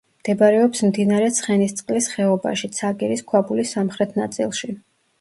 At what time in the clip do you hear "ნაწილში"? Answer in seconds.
4.25-4.77